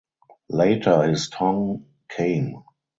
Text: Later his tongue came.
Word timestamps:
Later 0.49 1.03
his 1.03 1.29
tongue 1.29 1.85
came. 2.09 2.63